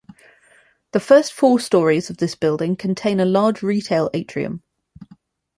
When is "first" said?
0.99-1.31